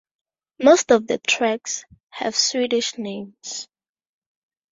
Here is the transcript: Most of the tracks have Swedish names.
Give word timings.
Most 0.59 0.89
of 0.91 1.05
the 1.05 1.19
tracks 1.19 1.85
have 2.09 2.35
Swedish 2.35 2.97
names. 2.97 3.67